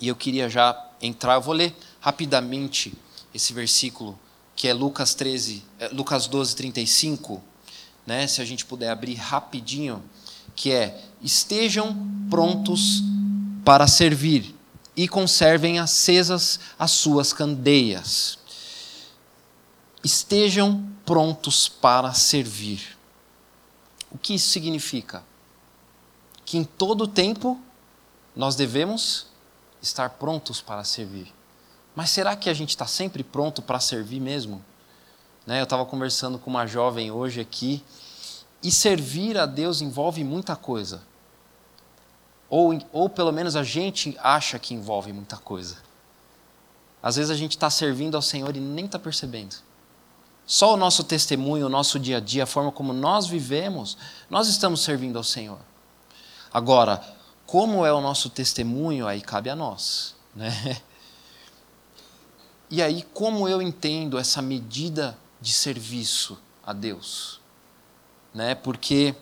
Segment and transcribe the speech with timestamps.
[0.00, 2.94] e eu queria já entrar, eu vou ler rapidamente
[3.34, 4.18] esse versículo,
[4.56, 7.42] que é Lucas 13, é Lucas 12, 35,
[8.06, 8.26] né?
[8.26, 10.02] se a gente puder abrir rapidinho,
[10.56, 11.96] que é: Estejam
[12.28, 13.02] prontos
[13.64, 14.54] para servir
[14.96, 18.38] e conservem acesas as suas candeias.
[20.02, 22.98] Estejam prontos para servir.
[24.10, 25.22] O que isso significa?
[26.44, 27.60] Que em todo tempo
[28.34, 29.29] nós devemos
[29.82, 31.32] estar prontos para servir.
[31.94, 34.64] Mas será que a gente está sempre pronto para servir mesmo?
[35.46, 35.60] Né?
[35.60, 37.82] Eu estava conversando com uma jovem hoje aqui,
[38.62, 41.02] e servir a Deus envolve muita coisa.
[42.48, 45.76] Ou, ou pelo menos a gente acha que envolve muita coisa.
[47.02, 49.56] Às vezes a gente está servindo ao Senhor e nem está percebendo.
[50.44, 53.96] Só o nosso testemunho, o nosso dia a dia, a forma como nós vivemos,
[54.28, 55.58] nós estamos servindo ao Senhor.
[56.52, 57.02] Agora,
[57.50, 60.14] como é o nosso testemunho, aí cabe a nós.
[60.32, 60.80] Né?
[62.70, 67.40] E aí, como eu entendo essa medida de serviço a Deus?
[68.32, 68.54] Né?
[68.54, 69.16] Porque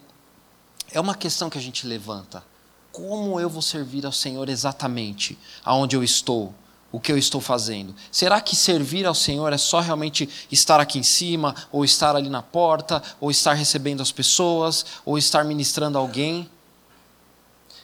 [0.92, 2.44] é uma questão que a gente levanta.
[2.92, 6.52] Como eu vou servir ao Senhor exatamente aonde eu estou?
[6.92, 7.94] O que eu estou fazendo?
[8.12, 12.28] Será que servir ao Senhor é só realmente estar aqui em cima, ou estar ali
[12.28, 16.50] na porta, ou estar recebendo as pessoas, ou estar ministrando alguém?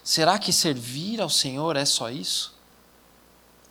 [0.04, 2.54] Será que servir ao Senhor é só isso?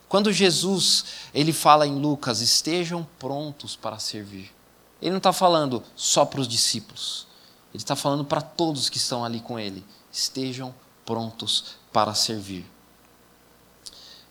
[0.08, 4.52] Quando Jesus ele fala em Lucas, estejam prontos para servir.
[5.00, 7.26] Ele não está falando só para os discípulos.
[7.72, 9.84] Ele está falando para todos que estão ali com ele.
[10.12, 10.74] Estejam
[11.06, 12.66] prontos para servir.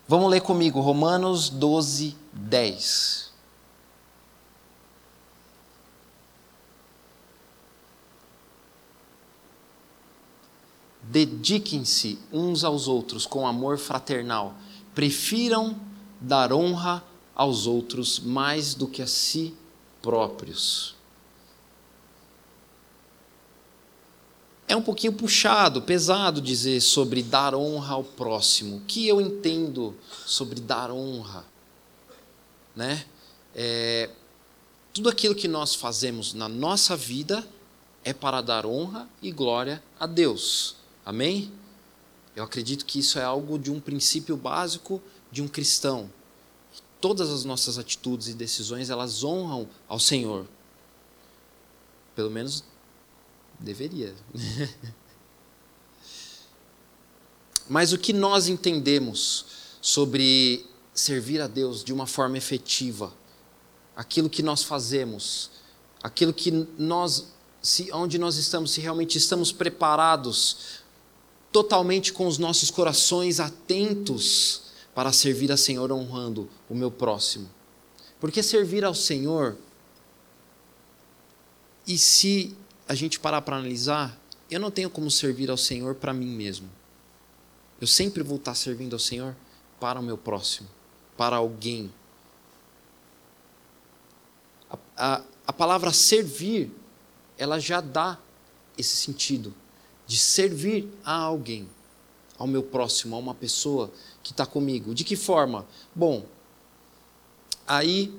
[0.07, 3.32] Vamos ler comigo Romanos 12, 10.
[11.03, 14.55] Dediquem-se uns aos outros com amor fraternal.
[14.95, 15.75] Prefiram
[16.19, 17.03] dar honra
[17.35, 19.53] aos outros mais do que a si
[20.01, 20.95] próprios.
[24.67, 28.77] É um pouquinho puxado, pesado dizer sobre dar honra ao próximo.
[28.77, 31.45] O que eu entendo sobre dar honra?
[32.75, 33.05] Né?
[33.53, 34.09] É,
[34.93, 37.47] tudo aquilo que nós fazemos na nossa vida
[38.03, 40.75] é para dar honra e glória a Deus.
[41.05, 41.51] Amém?
[42.35, 46.09] Eu acredito que isso é algo de um princípio básico de um cristão.
[46.99, 50.47] Todas as nossas atitudes e decisões, elas honram ao Senhor.
[52.15, 52.63] Pelo menos
[53.59, 54.15] deveria.
[57.69, 59.45] Mas o que nós entendemos
[59.81, 63.13] sobre servir a Deus de uma forma efetiva,
[63.95, 65.49] aquilo que nós fazemos,
[66.01, 70.82] aquilo que nós, se, onde nós estamos, se realmente estamos preparados
[71.53, 74.63] totalmente com os nossos corações atentos
[74.95, 77.47] para servir a Senhor honrando o meu próximo.
[78.19, 79.55] Porque servir ao Senhor,
[81.85, 84.19] e se a gente parar para analisar,
[84.49, 86.69] eu não tenho como servir ao Senhor para mim mesmo.
[87.79, 89.35] Eu sempre vou estar servindo ao Senhor
[89.79, 90.67] para o meu próximo,
[91.15, 91.93] para alguém.
[94.69, 96.71] A, a, a palavra servir,
[97.37, 98.17] ela já dá
[98.75, 99.53] esse sentido
[100.13, 101.67] de servir a alguém,
[102.37, 103.91] ao meu próximo, a uma pessoa
[104.21, 104.93] que está comigo.
[104.93, 105.65] De que forma?
[105.95, 106.27] Bom,
[107.65, 108.13] aí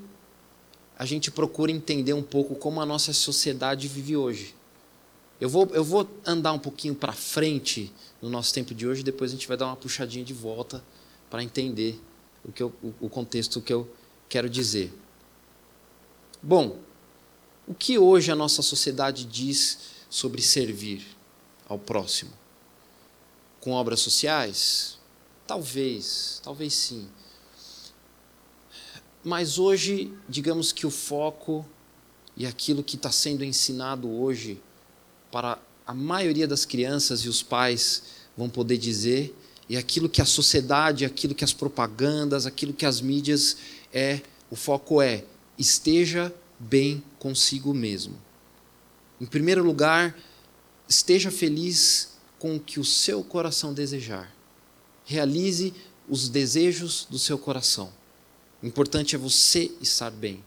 [0.99, 4.53] a gente procura entender um pouco como a nossa sociedade vive hoje.
[5.39, 9.31] Eu vou, eu vou andar um pouquinho para frente no nosso tempo de hoje, depois
[9.31, 10.83] a gente vai dar uma puxadinha de volta
[11.29, 11.97] para entender
[12.43, 13.89] o, que eu, o contexto que eu
[14.27, 14.93] quero dizer.
[16.43, 16.77] Bom,
[17.65, 19.79] o que hoje a nossa sociedade diz
[20.09, 21.14] sobre servir?
[21.67, 22.31] Ao próximo.
[23.59, 24.97] Com obras sociais?
[25.47, 27.07] Talvez, talvez sim.
[29.23, 31.65] Mas hoje, digamos que o foco
[32.37, 34.61] e aquilo que está sendo ensinado hoje
[35.31, 38.03] para a maioria das crianças e os pais
[38.37, 39.35] vão poder dizer,
[39.67, 43.57] e aquilo que a sociedade, aquilo que as propagandas, aquilo que as mídias
[43.93, 45.23] é, o foco é
[45.57, 48.15] esteja bem consigo mesmo.
[49.19, 50.15] Em primeiro lugar,
[50.87, 54.33] Esteja feliz com o que o seu coração desejar.
[55.05, 55.73] Realize
[56.07, 57.91] os desejos do seu coração.
[58.61, 60.43] O importante é você estar bem.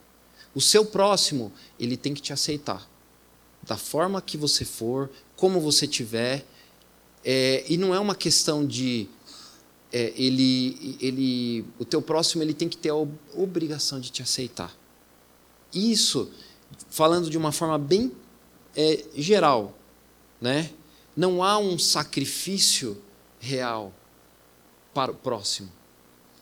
[0.55, 2.88] O seu próximo, ele tem que te aceitar.
[3.62, 6.46] Da forma que você for, como você tiver.
[7.25, 9.08] É, e não é uma questão de
[9.93, 12.94] é, ele, ele, o teu próximo ele tem que ter a
[13.35, 14.76] obrigação de te aceitar.
[15.73, 16.31] Isso,
[16.90, 18.12] falando de uma forma bem
[18.76, 19.77] é, geral,
[20.40, 20.70] né?
[21.17, 23.02] Não há um sacrifício
[23.40, 23.93] real
[24.94, 25.70] para o próximo.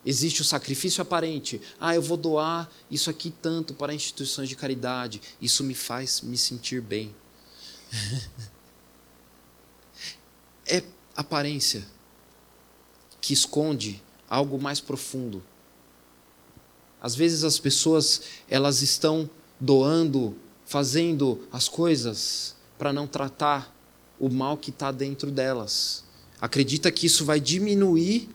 [0.04, 1.60] Existe o sacrifício aparente.
[1.80, 5.20] Ah, eu vou doar isso aqui tanto para instituições de caridade.
[5.42, 7.14] Isso me faz me sentir bem.
[10.66, 10.82] é
[11.16, 11.84] aparência
[13.20, 15.42] que esconde algo mais profundo.
[17.00, 19.28] Às vezes as pessoas elas estão
[19.58, 23.75] doando, fazendo as coisas para não tratar
[24.18, 26.04] o mal que está dentro delas.
[26.40, 28.28] Acredita que isso vai diminuir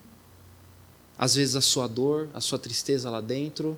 [1.18, 3.78] às vezes a sua dor, a sua tristeza lá dentro.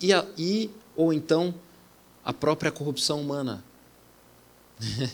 [0.00, 1.54] E, a, e ou então
[2.24, 3.62] a própria corrupção humana.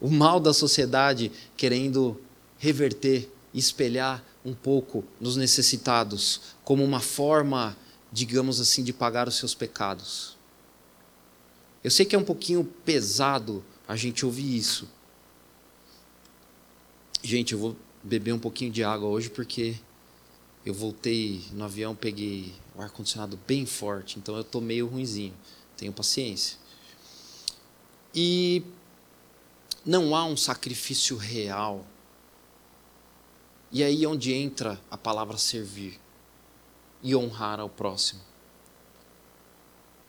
[0.00, 2.20] o mal da sociedade querendo
[2.56, 7.76] reverter, espelhar um pouco nos necessitados, como uma forma,
[8.12, 10.36] digamos assim, de pagar os seus pecados.
[11.82, 14.88] Eu sei que é um pouquinho pesado a gente ouvir isso.
[17.22, 19.76] Gente, eu vou beber um pouquinho de água hoje porque
[20.64, 25.34] eu voltei no avião, peguei o ar-condicionado bem forte, então eu estou meio ruinzinho.
[25.76, 26.58] Tenho paciência.
[28.14, 28.62] E
[29.84, 31.86] não há um sacrifício real.
[33.72, 35.98] E aí é onde entra a palavra servir
[37.02, 38.20] e honrar ao próximo.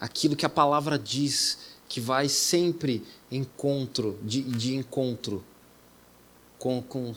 [0.02, 5.46] Aquilo que a palavra diz que vai sempre encontro de, de encontro
[6.58, 7.14] com, com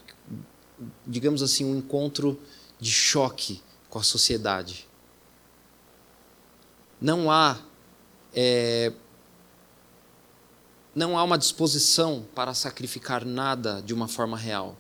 [1.07, 2.39] digamos assim, um encontro
[2.79, 4.87] de choque com a sociedade.
[7.01, 7.59] Não há
[8.35, 8.93] é,
[10.95, 14.77] não há uma disposição para sacrificar nada de uma forma real.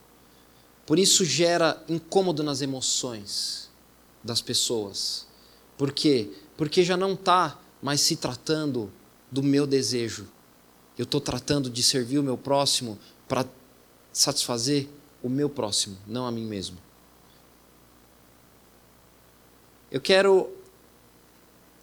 [0.86, 3.70] Por isso gera incômodo nas emoções
[4.22, 5.26] das pessoas.
[5.78, 6.30] Por quê?
[6.56, 8.90] Porque já não está mais se tratando
[9.30, 10.26] do meu desejo.
[10.96, 12.98] Eu estou tratando de servir o meu próximo
[13.28, 13.44] para
[14.10, 14.88] satisfazer
[15.22, 16.78] o meu próximo, não a mim mesmo.
[19.90, 20.50] Eu quero.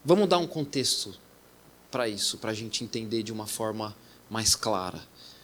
[0.04, 1.14] Vamos dar um contexto
[1.92, 3.96] para isso, para a gente entender de uma forma
[4.28, 5.00] mais clara.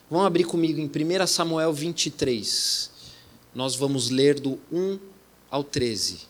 [0.09, 2.89] Vamos abrir comigo em 1 Samuel 23.
[3.53, 4.97] Nós vamos ler do 1
[5.51, 6.21] ao 13.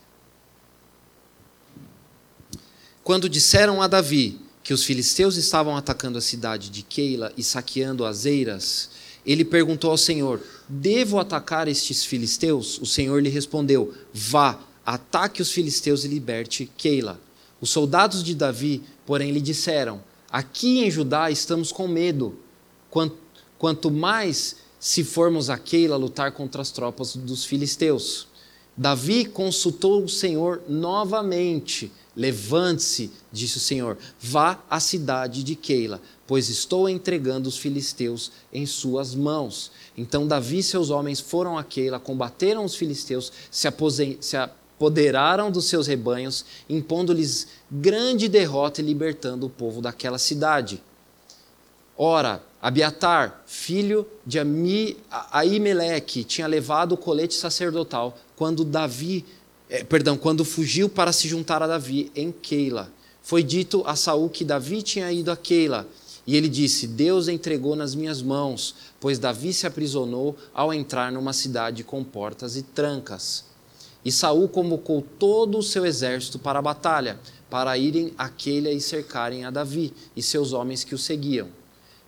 [3.08, 8.04] Quando disseram a Davi que os filisteus estavam atacando a cidade de Keila e saqueando
[8.04, 8.90] as eiras,
[9.26, 12.78] ele perguntou ao Senhor: Devo atacar estes filisteus?
[12.80, 17.18] O Senhor lhe respondeu: Vá, ataque os filisteus e liberte Keila.
[17.62, 22.38] Os soldados de Davi, porém, lhe disseram: Aqui em Judá estamos com medo.
[23.58, 28.28] Quanto, mais se formos a Keila lutar contra as tropas dos filisteus.
[28.76, 31.90] Davi consultou o Senhor novamente.
[32.18, 38.66] Levante-se, disse o Senhor, vá à cidade de Keila, pois estou entregando os filisteus em
[38.66, 39.72] suas mãos.
[39.96, 43.68] Então Davi e seus homens foram a Keila, combateram os filisteus, se,
[44.20, 50.82] se apoderaram dos seus rebanhos, impondo-lhes grande derrota e libertando o povo daquela cidade.
[51.96, 54.40] Ora, Abiatar, filho de
[55.32, 59.24] Aimeleque, tinha levado o colete sacerdotal quando Davi,
[59.70, 62.92] eh, perdão, quando fugiu para se juntar a Davi em Keila.
[63.22, 65.88] Foi dito a Saul que Davi tinha ido a Keila
[66.28, 71.34] e ele disse: Deus entregou nas minhas mãos, pois Davi se aprisionou ao entrar numa
[71.34, 73.46] cidade com portas e trancas.
[74.04, 77.20] E Saul convocou todo o seu exército para a batalha,
[77.50, 81.48] para irem àquele e cercarem a Davi e seus homens que o seguiam.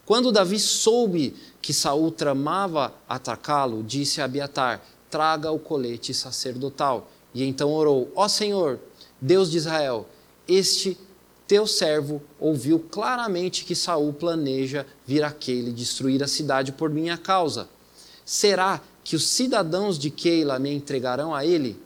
[0.05, 7.09] Quando Davi soube que Saul tramava atacá-lo, disse a Abiatar: Traga o colete sacerdotal.
[7.33, 8.79] E então orou: Ó Senhor,
[9.21, 10.07] Deus de Israel,
[10.47, 10.97] este
[11.47, 17.67] teu servo ouviu claramente que Saul planeja vir aquele destruir a cidade por minha causa.
[18.23, 21.81] Será que os cidadãos de Keila me entregarão a ele?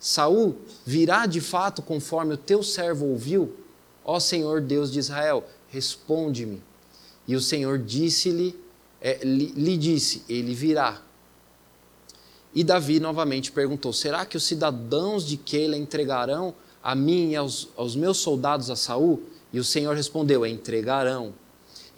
[0.00, 3.54] Saul virá de fato conforme o teu servo ouviu?
[4.04, 6.62] Ó Senhor Deus de Israel, responde-me.
[7.26, 8.58] E o Senhor disse-lhe,
[9.00, 11.02] é, lhe, lhe disse, ele virá.
[12.56, 17.68] E Davi novamente perguntou: Será que os cidadãos de Keila entregarão a mim e aos,
[17.76, 19.22] aos meus soldados a Saul?
[19.52, 21.34] E o Senhor respondeu: Entregarão.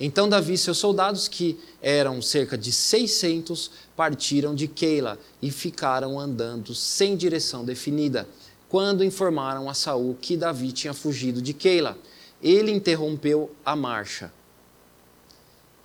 [0.00, 6.18] Então Davi e seus soldados, que eram cerca de 600, partiram de Keila e ficaram
[6.18, 8.28] andando sem direção definida.
[8.68, 11.96] Quando informaram a Saul que Davi tinha fugido de Keila,
[12.42, 14.32] ele interrompeu a marcha.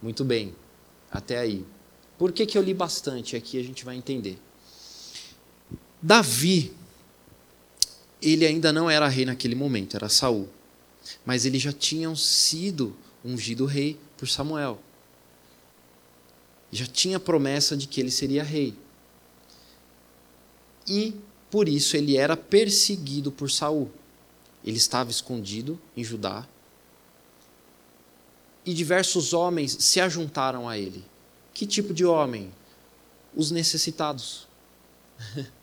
[0.02, 0.56] Muito bem,
[1.12, 1.64] até aí.
[2.18, 3.60] Por que, que eu li bastante aqui?
[3.60, 4.40] A gente vai entender.
[6.06, 6.74] Davi,
[8.22, 10.50] ele ainda não era rei naquele momento, era Saul.
[11.26, 12.94] Mas ele já tinha sido
[13.24, 14.82] ungido rei por Samuel.
[16.70, 18.76] Já tinha promessa de que ele seria rei.
[20.86, 21.16] E
[21.50, 23.90] por isso ele era perseguido por Saul.
[24.62, 26.46] Ele estava escondido em Judá.
[28.66, 31.02] E diversos homens se ajuntaram a ele.
[31.54, 32.52] Que tipo de homem?
[33.34, 34.50] Os necessitados.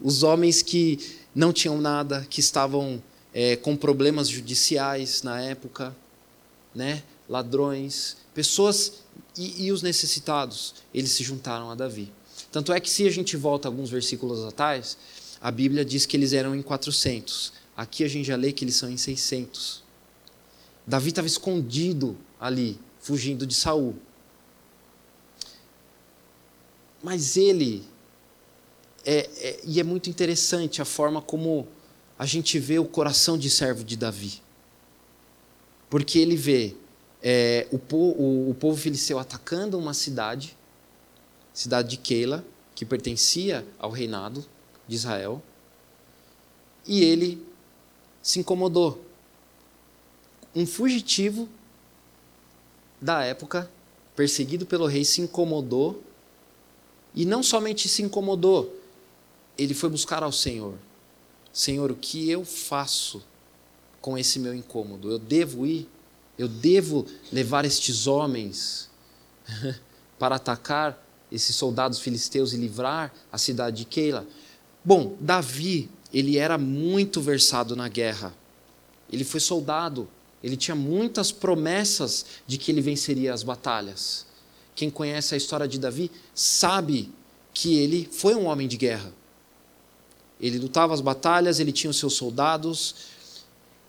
[0.00, 0.98] Os homens que
[1.34, 3.02] não tinham nada, que estavam
[3.32, 5.94] é, com problemas judiciais na época,
[6.74, 7.02] né?
[7.28, 9.04] ladrões, pessoas
[9.36, 12.12] e, e os necessitados, eles se juntaram a Davi.
[12.50, 14.96] Tanto é que, se a gente volta alguns versículos atrás,
[15.40, 17.52] a Bíblia diz que eles eram em 400.
[17.76, 19.82] Aqui a gente já lê que eles são em 600.
[20.86, 23.96] Davi estava escondido ali, fugindo de Saul.
[27.02, 27.84] Mas ele
[29.04, 31.66] é, é, e é muito interessante a forma como
[32.18, 34.42] a gente vê o coração de servo de Davi.
[35.88, 36.74] Porque ele vê
[37.22, 40.56] é, o, o, o povo filisteu atacando uma cidade,
[41.52, 44.44] cidade de Keila, que pertencia ao reinado
[44.86, 45.42] de Israel,
[46.86, 47.44] e ele
[48.22, 49.04] se incomodou.
[50.54, 51.48] Um fugitivo
[53.00, 53.70] da época,
[54.16, 56.02] perseguido pelo rei, se incomodou,
[57.14, 58.77] e não somente se incomodou,
[59.58, 60.74] ele foi buscar ao Senhor.
[61.52, 63.22] Senhor, o que eu faço
[64.00, 65.10] com esse meu incômodo?
[65.10, 65.88] Eu devo ir?
[66.38, 68.88] Eu devo levar estes homens
[70.18, 74.26] para atacar esses soldados filisteus e livrar a cidade de Keila?
[74.84, 78.32] Bom, Davi, ele era muito versado na guerra.
[79.12, 80.08] Ele foi soldado.
[80.42, 84.24] Ele tinha muitas promessas de que ele venceria as batalhas.
[84.74, 87.12] Quem conhece a história de Davi sabe
[87.52, 89.12] que ele foi um homem de guerra.
[90.40, 92.94] Ele lutava as batalhas, ele tinha os seus soldados,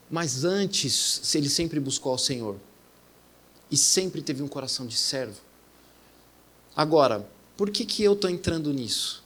[0.09, 2.57] mas antes ele sempre buscou ao Senhor
[3.69, 5.39] e sempre teve um coração de servo.
[6.75, 9.23] Agora, por que, que eu estou entrando nisso?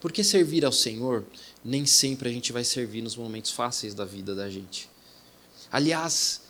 [0.00, 1.24] Porque servir ao Senhor,
[1.64, 4.90] nem sempre a gente vai servir nos momentos fáceis da vida da gente.
[5.72, 6.42] Aliás,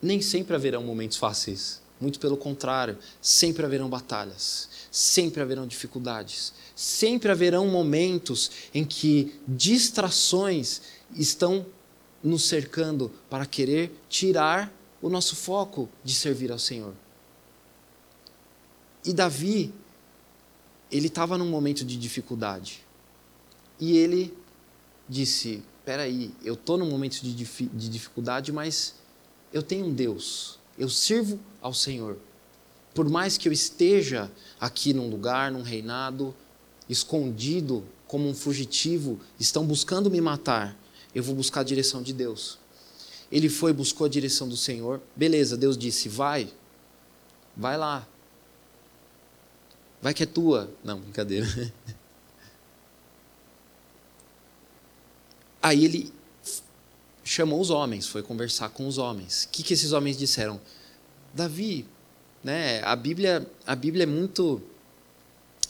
[0.00, 1.80] nem sempre haverão momentos fáceis.
[2.00, 10.82] Muito pelo contrário, sempre haverão batalhas, sempre haverão dificuldades, sempre haverão momentos em que distrações
[11.14, 11.66] estão
[12.22, 16.94] nos cercando para querer tirar o nosso foco de servir ao Senhor.
[19.04, 19.74] E Davi,
[20.90, 22.84] ele estava num momento de dificuldade.
[23.80, 24.36] E ele
[25.08, 28.94] disse: Peraí, eu estou num momento de, de dificuldade, mas
[29.52, 32.18] eu tenho um Deus eu sirvo ao Senhor.
[32.94, 36.34] Por mais que eu esteja aqui num lugar, num reinado,
[36.88, 40.76] escondido como um fugitivo, estão buscando me matar,
[41.14, 42.58] eu vou buscar a direção de Deus.
[43.30, 45.00] Ele foi, buscou a direção do Senhor.
[45.16, 46.52] Beleza, Deus disse: vai,
[47.56, 48.06] vai lá.
[50.02, 50.70] Vai que é tua.
[50.84, 51.46] Não, brincadeira.
[55.62, 56.12] Aí ele
[57.24, 59.44] chamou os homens, foi conversar com os homens.
[59.44, 60.60] O que, que esses homens disseram?
[61.32, 61.86] Davi,
[62.42, 62.82] né?
[62.82, 64.60] A Bíblia, a Bíblia é muito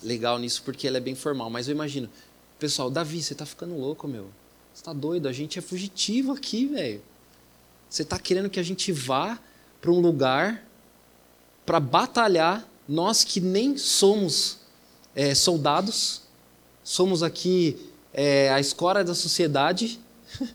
[0.03, 2.09] legal nisso porque ela é bem formal, mas eu imagino,
[2.59, 4.25] pessoal, Davi, você está ficando louco, meu?
[4.73, 5.29] Você está doido?
[5.29, 7.03] A gente é fugitivo aqui, velho.
[7.89, 9.39] Você está querendo que a gente vá
[9.81, 10.67] para um lugar
[11.67, 14.59] para batalhar, nós que nem somos
[15.15, 16.23] é, soldados,
[16.83, 20.01] somos aqui é, a escória da sociedade,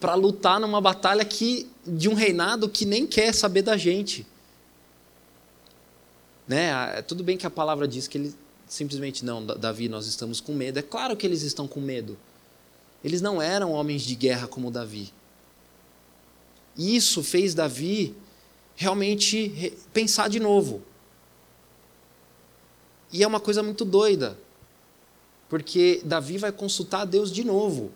[0.00, 4.26] para lutar numa batalha que, de um reinado que nem quer saber da gente.
[6.46, 7.02] Né?
[7.02, 8.34] Tudo bem que a palavra diz que ele
[8.68, 10.78] simplesmente não, Davi, nós estamos com medo.
[10.78, 12.18] É claro que eles estão com medo.
[13.02, 15.12] Eles não eram homens de guerra como Davi.
[16.76, 18.14] Isso fez Davi
[18.76, 20.82] realmente pensar de novo.
[23.12, 24.38] E é uma coisa muito doida,
[25.48, 27.90] porque Davi vai consultar a Deus de novo.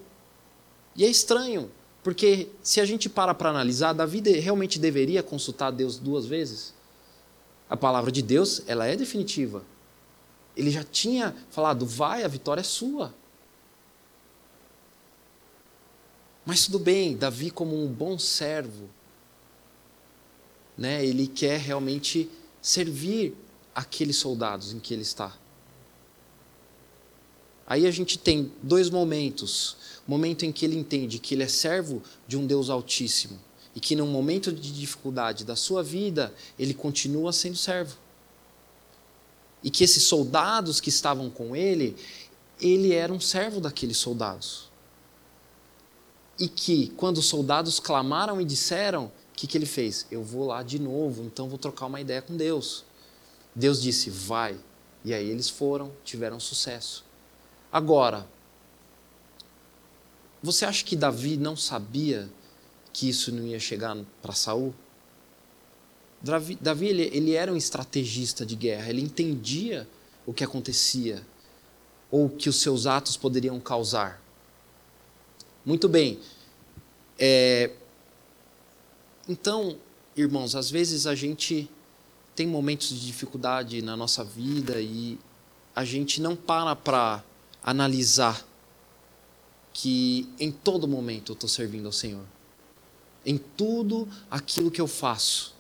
[0.96, 1.70] E é estranho,
[2.02, 6.74] porque se a gente para para analisar, Davi realmente deveria consultar Deus duas vezes?
[7.68, 9.62] A palavra de Deus, ela é definitiva.
[10.56, 13.14] Ele já tinha falado, vai, a vitória é sua.
[16.44, 18.90] Mas tudo bem, Davi, como um bom servo,
[20.76, 22.28] né, ele quer realmente
[22.61, 23.35] servir
[23.75, 25.37] aqueles soldados em que ele está.
[27.66, 29.76] Aí a gente tem dois momentos.
[30.06, 33.38] O momento em que ele entende que ele é servo de um Deus Altíssimo
[33.75, 37.97] e que num momento de dificuldade da sua vida, ele continua sendo servo.
[39.62, 41.97] E que esses soldados que estavam com ele,
[42.61, 44.71] ele era um servo daqueles soldados.
[46.38, 50.07] E que, quando os soldados clamaram e disseram, o que, que ele fez?
[50.11, 52.85] Eu vou lá de novo, então vou trocar uma ideia com Deus.
[53.54, 54.59] Deus disse, vai.
[55.04, 57.04] E aí eles foram, tiveram sucesso.
[57.71, 58.26] Agora,
[60.42, 62.28] você acha que Davi não sabia
[62.92, 64.75] que isso não ia chegar para Saul?
[66.22, 69.88] Davi, Davi ele, ele era um estrategista de guerra, ele entendia
[70.24, 71.26] o que acontecia
[72.10, 74.22] ou que os seus atos poderiam causar.
[75.64, 76.20] Muito bem.
[77.18, 77.70] É,
[79.28, 79.78] então,
[80.16, 81.70] irmãos, às vezes a gente
[82.34, 85.18] tem momentos de dificuldade na nossa vida e
[85.74, 87.24] a gente não para para
[87.62, 88.46] analisar
[89.72, 92.24] que em todo momento eu estou servindo ao Senhor.
[93.24, 95.51] Em tudo aquilo que eu faço.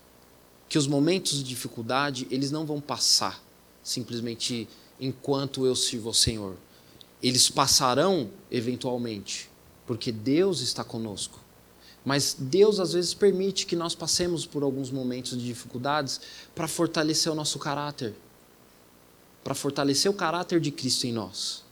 [0.72, 3.44] Que os momentos de dificuldade, eles não vão passar
[3.82, 4.66] simplesmente
[4.98, 6.56] enquanto eu sirvo ao Senhor.
[7.22, 9.50] Eles passarão eventualmente,
[9.86, 11.38] porque Deus está conosco.
[12.02, 16.22] Mas Deus às vezes permite que nós passemos por alguns momentos de dificuldades
[16.54, 18.14] para fortalecer o nosso caráter,
[19.44, 21.62] para fortalecer o caráter de Cristo em nós.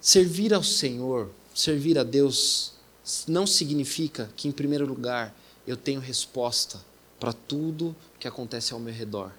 [0.00, 2.73] Servir ao Senhor, servir a Deus,
[3.28, 5.34] não significa que, em primeiro lugar,
[5.66, 6.80] eu tenho resposta
[7.20, 9.30] para tudo que acontece ao meu redor.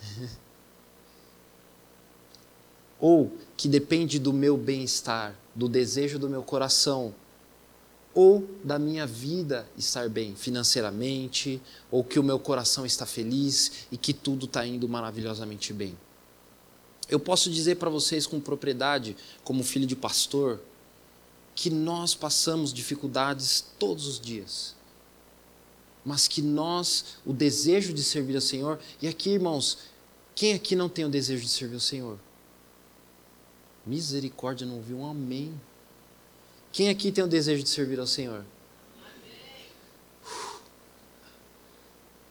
[3.00, 7.14] ou que depende do meu bem-estar, do desejo do meu coração,
[8.14, 13.96] ou da minha vida estar bem financeiramente, ou que o meu coração está feliz e
[13.96, 15.96] que tudo está indo maravilhosamente bem.
[17.08, 20.60] Eu posso dizer para vocês com propriedade, como filho de pastor,
[21.54, 24.74] que nós passamos dificuldades todos os dias.
[26.04, 29.78] Mas que nós, o desejo de servir ao Senhor, e aqui, irmãos,
[30.34, 32.18] quem aqui não tem o desejo de servir ao Senhor?
[33.84, 35.58] Misericórdia, não ouviu um amém.
[36.72, 38.44] Quem aqui tem o desejo de servir ao Senhor?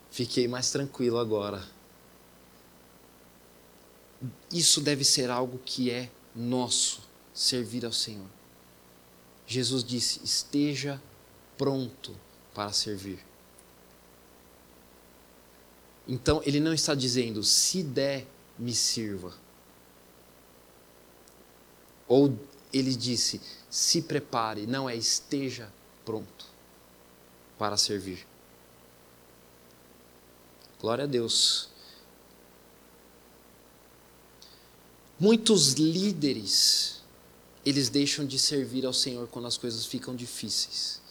[0.10, 1.80] Fiquei mais tranquilo agora
[4.52, 7.02] isso deve ser algo que é nosso,
[7.34, 8.28] servir ao Senhor.
[9.50, 11.02] Jesus disse: esteja
[11.58, 12.16] pronto
[12.54, 13.20] para servir.
[16.08, 19.34] Então, ele não está dizendo, se der, me sirva.
[22.08, 22.38] Ou
[22.72, 25.72] ele disse, se prepare, não é esteja
[26.06, 26.46] pronto
[27.58, 28.26] para servir.
[30.80, 31.70] Glória a Deus.
[35.20, 36.99] Muitos líderes,
[37.65, 41.02] eles deixam de servir ao Senhor quando as coisas ficam difíceis.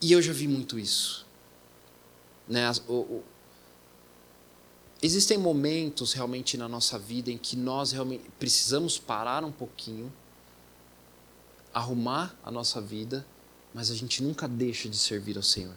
[0.00, 1.26] E eu já vi muito isso.
[2.46, 2.70] Né?
[2.86, 3.24] O, o,
[5.02, 10.12] existem momentos realmente na nossa vida em que nós realmente precisamos parar um pouquinho,
[11.72, 13.26] arrumar a nossa vida,
[13.72, 15.74] mas a gente nunca deixa de servir ao Senhor.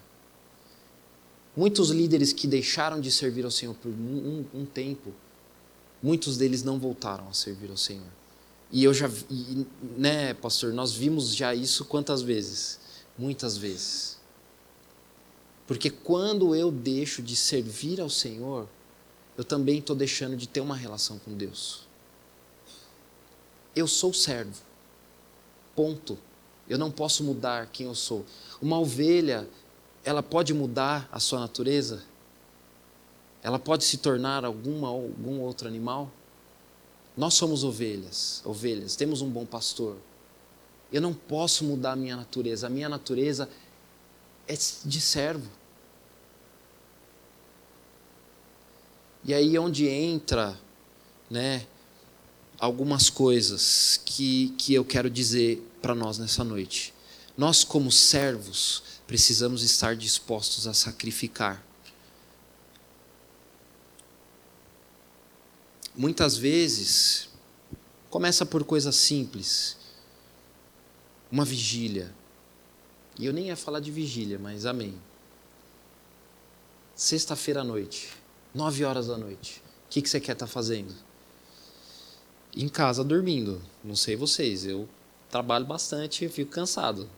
[1.56, 5.14] Muitos líderes que deixaram de servir ao Senhor por um, um, um tempo,
[6.02, 8.19] muitos deles não voltaram a servir ao Senhor.
[8.72, 9.66] E eu já, e,
[9.98, 12.80] né, pastor, nós vimos já isso quantas vezes?
[13.18, 14.18] Muitas vezes.
[15.66, 18.68] Porque quando eu deixo de servir ao Senhor,
[19.38, 21.88] eu também estou deixando de ter uma relação com Deus.
[23.76, 24.62] Eu sou servo.
[25.76, 26.18] Ponto.
[26.68, 28.26] Eu não posso mudar quem eu sou.
[28.62, 29.48] Uma ovelha,
[30.04, 32.04] ela pode mudar a sua natureza?
[33.42, 36.12] ela pode se tornar alguma algum outro animal?
[37.20, 39.98] Nós somos ovelhas, ovelhas, temos um bom pastor.
[40.90, 43.50] Eu não posso mudar a minha natureza, a minha natureza
[44.48, 44.54] é
[44.86, 45.52] de servo.
[49.26, 50.58] E aí é onde entra,
[51.30, 51.68] né,
[52.58, 56.94] algumas coisas que, que eu quero dizer para nós nessa noite.
[57.38, 61.62] Nós, como servos, precisamos estar dispostos a sacrificar.
[66.00, 67.28] Muitas vezes
[68.10, 69.76] começa por coisas simples.
[71.30, 72.16] Uma vigília.
[73.20, 74.98] E eu nem ia falar de vigília, mas amém.
[76.96, 78.12] Sexta-feira à noite,
[78.56, 79.62] nove horas da noite.
[79.88, 80.96] O que, que você quer estar tá fazendo?
[82.56, 83.62] Em casa dormindo.
[83.84, 84.88] Não sei vocês, eu
[85.30, 87.10] trabalho bastante e fico cansado.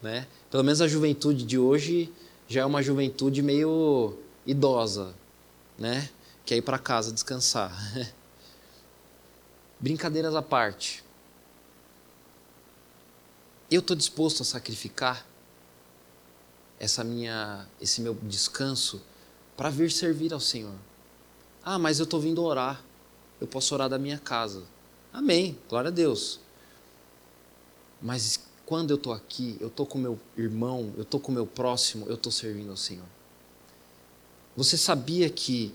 [0.00, 0.26] Né?
[0.50, 2.10] Pelo menos a juventude de hoje
[2.48, 5.14] já é uma juventude meio idosa,
[5.78, 6.08] né?
[6.46, 7.70] Quer ir para casa descansar.
[9.80, 11.02] Brincadeiras à parte.
[13.70, 15.26] Eu estou disposto a sacrificar
[16.78, 19.00] essa minha, esse meu descanso
[19.56, 20.74] para vir servir ao Senhor.
[21.62, 22.82] Ah, mas eu estou vindo orar.
[23.40, 24.64] Eu posso orar da minha casa.
[25.12, 25.58] Amém.
[25.68, 26.40] Glória a Deus.
[28.00, 32.06] Mas quando eu estou aqui, eu estou com meu irmão, eu estou com meu próximo,
[32.06, 33.06] eu estou servindo ao Senhor.
[34.56, 35.74] Você sabia que,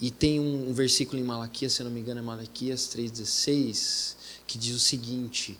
[0.00, 4.58] e tem um, um versículo em Malaquias, se não me engano é Malaquias 3,16, que
[4.58, 5.58] diz o seguinte: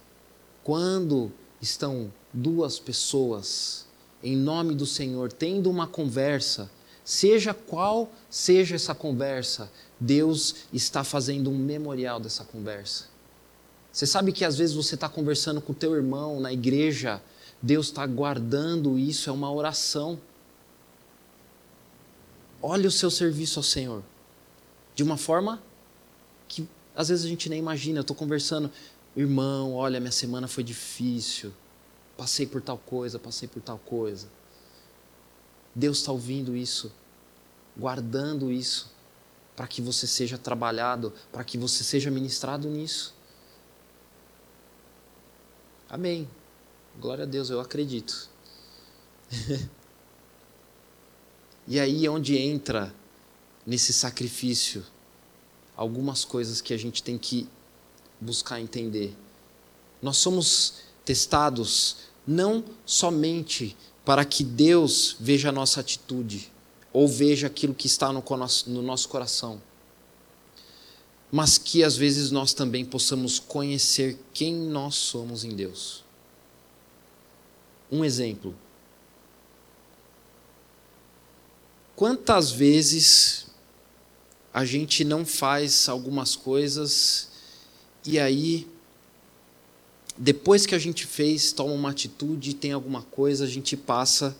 [0.63, 3.87] quando estão duas pessoas
[4.23, 6.71] em nome do Senhor tendo uma conversa,
[7.05, 9.71] seja qual seja essa conversa,
[10.01, 13.07] Deus está fazendo um memorial dessa conversa.
[13.93, 17.23] Você sabe que às vezes você está conversando com o teu irmão na igreja,
[17.63, 20.19] Deus está guardando isso, é uma oração.
[22.61, 24.03] Olha o seu serviço ao Senhor.
[24.95, 25.63] De uma forma
[26.49, 27.99] que às vezes a gente nem imagina.
[27.99, 28.71] Eu estou conversando,
[29.17, 31.53] irmão, olha, minha semana foi difícil.
[32.17, 34.29] Passei por tal coisa, passei por tal coisa.
[35.75, 36.93] Deus está ouvindo isso,
[37.77, 38.93] guardando isso,
[39.57, 43.13] para que você seja trabalhado, para que você seja ministrado nisso.
[45.91, 46.29] Amém.
[47.01, 48.29] Glória a Deus, eu acredito.
[51.67, 52.95] e aí é onde entra
[53.67, 54.85] nesse sacrifício
[55.77, 57.49] algumas coisas que a gente tem que
[58.21, 59.17] buscar entender.
[60.01, 60.75] Nós somos
[61.05, 61.97] testados
[62.27, 66.53] não somente para que Deus veja a nossa atitude
[66.93, 68.23] ou veja aquilo que está no,
[68.67, 69.61] no nosso coração
[71.35, 76.05] mas que às vezes nós também possamos conhecer quem nós somos em Deus.
[77.91, 78.55] Um exemplo.
[81.97, 83.44] Quantas vezes
[84.55, 87.29] a gente não faz algumas coisas
[88.07, 88.69] e aí,
[90.17, 94.37] depois que a gente fez, toma uma atitude, tem alguma coisa, a gente passa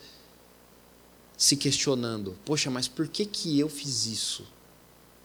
[1.37, 4.47] se questionando: poxa, mas por que, que eu fiz isso?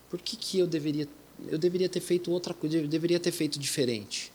[0.10, 1.08] Por que, que eu deveria
[1.48, 4.32] eu deveria ter feito outra coisa, eu deveria ter feito diferente.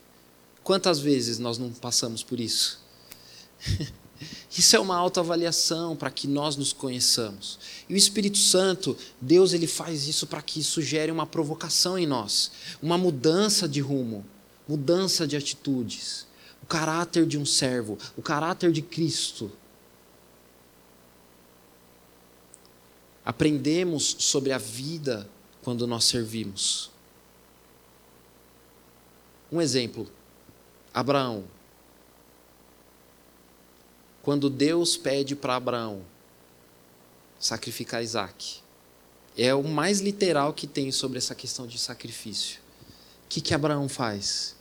[0.63, 2.81] Quantas vezes nós não passamos por isso?
[4.57, 7.59] Isso é uma autoavaliação para que nós nos conheçamos.
[7.89, 12.05] E o Espírito Santo, Deus ele faz isso para que isso gere uma provocação em
[12.05, 12.51] nós,
[12.81, 14.25] uma mudança de rumo,
[14.67, 16.25] mudança de atitudes,
[16.63, 19.51] o caráter de um servo, o caráter de Cristo.
[23.25, 25.29] Aprendemos sobre a vida
[25.63, 26.91] quando nós servimos.
[29.51, 30.09] Um exemplo:
[30.93, 31.54] Abraão.
[34.25, 36.03] Quando Deus pede para Abraão
[37.39, 38.59] sacrificar Isaac,
[39.37, 42.59] é o mais literal que tem sobre essa questão de sacrifício.
[43.25, 44.55] O que, que Abraão faz?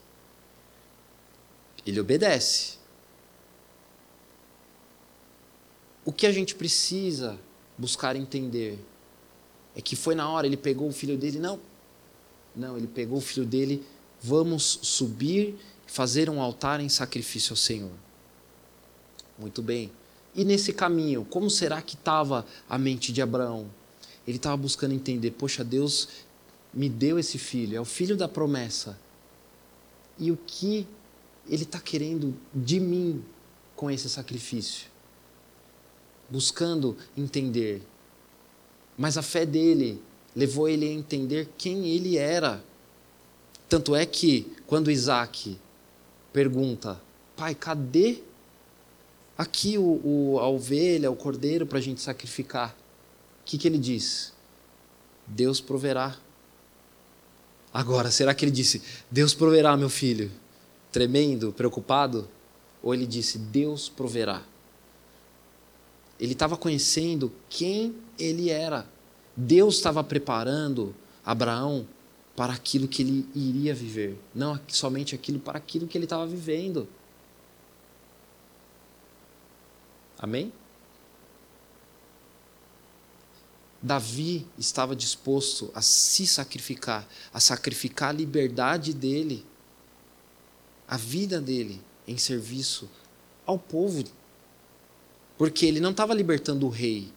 [1.87, 2.77] Ele obedece.
[6.05, 7.41] O que a gente precisa
[7.79, 8.79] buscar entender
[9.75, 11.59] é que foi na hora, ele pegou o filho dele, não.
[12.55, 13.83] Não, ele pegou o filho dele
[14.21, 18.04] vamos subir e fazer um altar em sacrifício ao Senhor.
[19.39, 19.91] Muito bem.
[20.35, 23.67] E nesse caminho, como será que estava a mente de Abraão?
[24.27, 26.09] Ele estava buscando entender: poxa, Deus
[26.73, 28.99] me deu esse filho, é o filho da promessa.
[30.19, 30.87] E o que
[31.49, 33.25] ele está querendo de mim
[33.77, 34.89] com esse sacrifício?
[36.31, 37.83] Buscando entender.
[38.97, 40.01] Mas a fé dele
[40.35, 42.63] levou ele a entender quem ele era
[43.75, 45.59] tanto é que, quando Isaac
[46.33, 47.01] pergunta,
[47.35, 48.23] pai, cadê
[49.37, 52.71] aqui o, o a ovelha, o cordeiro para a gente sacrificar?
[53.41, 54.33] O que, que ele diz?
[55.27, 56.17] Deus proverá.
[57.73, 60.31] Agora, será que ele disse, Deus proverá, meu filho?
[60.93, 62.29] Tremendo, preocupado?
[62.83, 64.43] Ou ele disse, Deus proverá?
[66.21, 68.87] Ele estava conhecendo quem ele era.
[69.37, 70.95] Deus estava preparando
[71.25, 71.87] Abraão
[72.37, 76.89] para aquilo que ele iria viver, não somente aquilo para aquilo que ele estava vivendo.
[80.25, 80.53] Amém?
[83.83, 89.45] Davi estava disposto a se sacrificar, a sacrificar a liberdade dele,
[90.89, 92.89] a vida dele em serviço
[93.45, 94.03] ao povo.
[95.37, 97.13] Porque ele não estava libertando o rei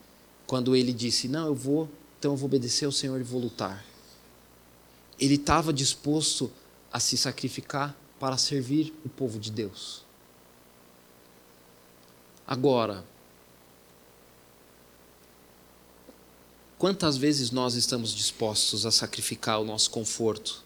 [0.46, 1.90] quando ele disse: Não, eu vou,
[2.20, 3.86] então eu vou obedecer ao Senhor e vou lutar
[5.20, 6.52] ele estava disposto
[6.92, 10.06] a se sacrificar para servir o povo de Deus.
[12.48, 13.04] Agora,
[16.78, 20.64] quantas vezes nós estamos dispostos a sacrificar o nosso conforto,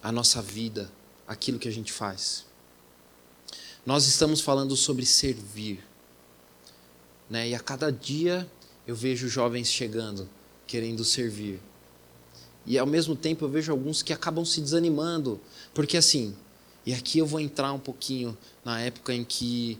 [0.00, 0.88] a nossa vida,
[1.26, 2.46] aquilo que a gente faz?
[3.84, 5.84] Nós estamos falando sobre servir.
[7.28, 7.48] Né?
[7.48, 8.48] E a cada dia
[8.86, 10.28] eu vejo jovens chegando,
[10.64, 11.60] querendo servir.
[12.64, 15.40] E ao mesmo tempo eu vejo alguns que acabam se desanimando,
[15.74, 16.36] porque assim,
[16.86, 19.76] e aqui eu vou entrar um pouquinho na época em que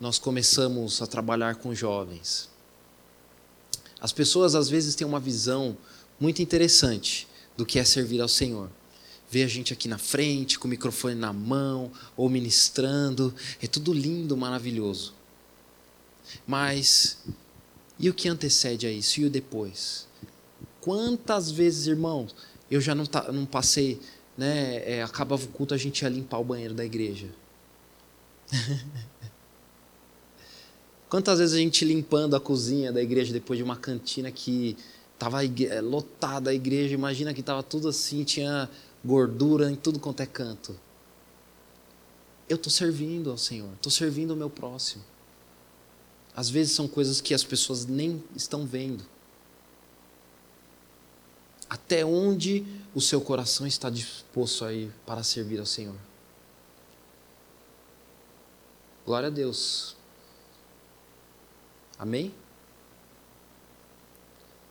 [0.00, 2.48] nós começamos a trabalhar com jovens.
[4.00, 5.76] As pessoas às vezes têm uma visão
[6.20, 8.70] muito interessante do que é servir ao Senhor.
[9.30, 13.92] Vê a gente aqui na frente, com o microfone na mão, ou ministrando, é tudo
[13.92, 15.12] lindo, maravilhoso.
[16.46, 17.18] Mas
[17.98, 19.20] e o que antecede a isso?
[19.20, 20.06] E o depois?
[20.80, 22.34] Quantas vezes, irmãos,
[22.70, 24.00] eu já não, tá, não passei,
[24.36, 24.82] né?
[24.88, 27.28] É, acabava o culto, a gente ia limpar o banheiro da igreja.
[31.08, 34.76] Quantas vezes a gente limpando a cozinha da igreja depois de uma cantina que
[35.14, 38.68] estava é, lotada a igreja, imagina que estava tudo assim, tinha
[39.04, 40.78] gordura em tudo quanto é canto.
[42.48, 45.02] Eu estou servindo ao Senhor, estou servindo o meu próximo.
[46.36, 49.04] Às vezes são coisas que as pessoas nem estão vendo.
[51.68, 55.96] Até onde o seu coração está disposto a ir para servir ao Senhor?
[59.04, 59.97] Glória a Deus.
[61.98, 62.34] Amém?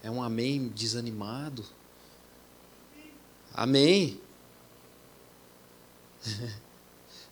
[0.02, 1.66] É um amém desanimado.
[3.54, 4.20] Amém.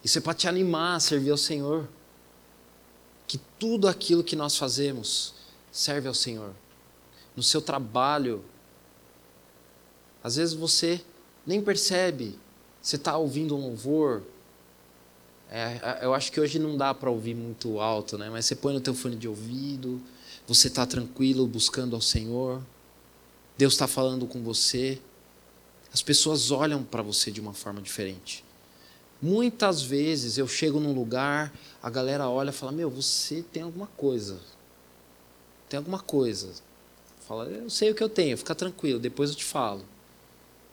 [0.03, 1.87] Isso é para te animar a servir ao Senhor
[3.27, 5.33] que tudo aquilo que nós fazemos
[5.71, 6.53] serve ao Senhor.
[7.35, 8.43] No seu trabalho,
[10.23, 11.03] às vezes você
[11.45, 12.37] nem percebe,
[12.81, 14.23] você está ouvindo um louvor.
[15.49, 18.29] É, eu acho que hoje não dá para ouvir muito alto, né?
[18.29, 20.01] mas você põe no teu fone de ouvido,
[20.47, 22.61] você está tranquilo buscando ao Senhor,
[23.57, 24.99] Deus está falando com você,
[25.93, 28.43] as pessoas olham para você de uma forma diferente.
[29.21, 33.87] Muitas vezes eu chego num lugar, a galera olha e fala: Meu, você tem alguma
[33.87, 34.39] coisa.
[35.69, 36.51] Tem alguma coisa.
[37.27, 39.83] Fala, eu sei o que eu tenho, fica tranquilo, depois eu te falo.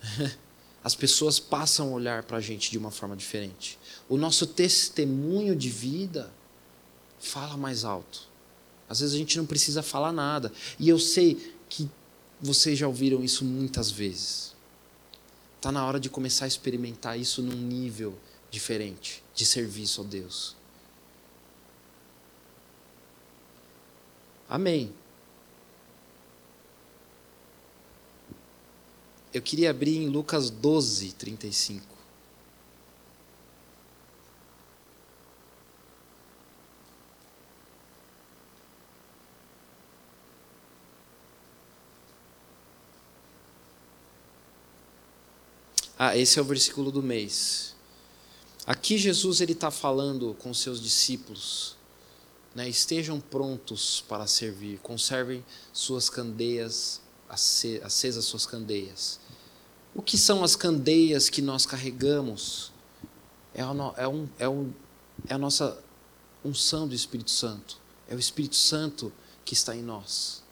[0.85, 3.79] As pessoas passam a olhar para a gente de uma forma diferente.
[4.09, 6.33] O nosso testemunho de vida
[7.21, 8.29] fala mais alto.
[8.89, 10.53] Às vezes a gente não precisa falar nada.
[10.79, 11.89] E eu sei que
[12.41, 14.55] vocês já ouviram isso muitas vezes.
[15.57, 18.19] Está na hora de começar a experimentar isso num nível
[18.51, 20.57] diferente de serviço a Deus.
[24.49, 24.93] Amém.
[29.33, 31.87] Eu queria abrir em Lucas 12, 35.
[45.99, 47.75] Ah, esse é o versículo do mês.
[48.67, 51.77] Aqui Jesus ele está falando com seus discípulos,
[52.55, 52.69] né?
[52.69, 55.43] Estejam prontos para servir, conservem
[55.73, 57.01] suas candeias
[57.33, 59.22] acesas suas candeias.
[59.95, 62.73] O que são as candeias que nós carregamos?
[63.55, 64.73] É a, é um, é um,
[65.29, 65.79] é a nossa
[66.45, 67.79] unção do Espírito Santo.
[68.09, 69.13] É o Espírito Santo
[69.45, 70.43] que está em nós.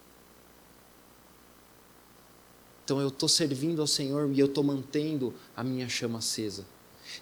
[2.85, 6.66] Então eu estou servindo ao Senhor e eu estou mantendo a minha chama acesa.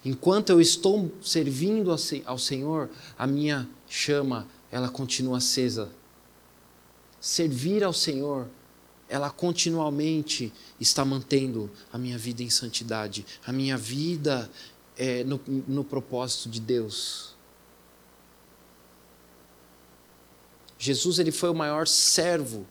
[0.03, 1.91] Enquanto eu estou servindo
[2.25, 5.89] ao Senhor, a minha chama, ela continua acesa.
[7.19, 8.47] Servir ao Senhor,
[9.09, 14.49] ela continuamente está mantendo a minha vida em santidade, a minha vida
[14.95, 17.35] é, no, no propósito de Deus.
[20.77, 22.65] Jesus ele foi o maior servo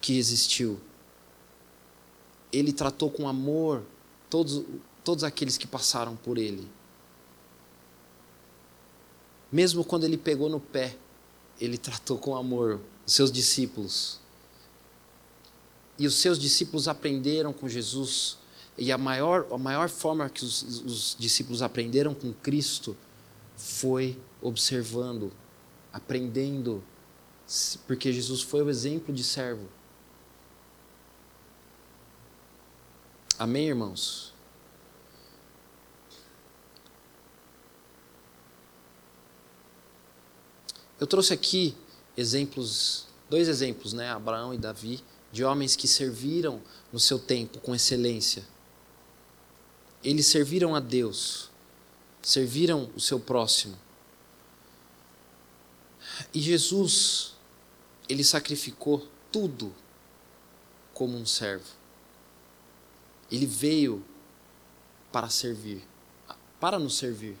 [0.00, 0.80] que existiu.
[2.52, 3.82] Ele tratou com amor
[4.30, 4.64] todos
[5.06, 6.68] todos aqueles que passaram por ele.
[9.52, 10.96] Mesmo quando ele pegou no pé,
[11.60, 14.18] ele tratou com amor os seus discípulos.
[15.98, 18.38] E os seus discípulos aprenderam com Jesus.
[18.76, 22.96] E a maior, a maior forma que os, os discípulos aprenderam com Cristo
[23.56, 25.32] foi observando,
[25.92, 26.84] aprendendo,
[27.86, 29.68] porque Jesus foi o exemplo de servo.
[33.38, 34.34] Amém, irmãos?
[40.98, 41.76] Eu trouxe aqui
[42.16, 46.62] exemplos, dois exemplos, né, Abraão e Davi, de homens que serviram
[46.92, 48.44] no seu tempo com excelência.
[50.02, 51.50] Eles serviram a Deus,
[52.22, 53.76] serviram o seu próximo.
[56.32, 57.34] E Jesus,
[58.08, 59.74] ele sacrificou tudo
[60.94, 61.66] como um servo.
[63.30, 64.04] Ele veio
[65.12, 65.82] para servir,
[66.60, 67.36] para nos servir.